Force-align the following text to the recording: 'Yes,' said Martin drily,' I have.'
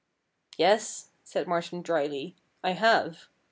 'Yes,' 0.57 1.09
said 1.23 1.47
Martin 1.47 1.83
drily,' 1.83 2.35
I 2.63 2.71
have.' 2.71 3.27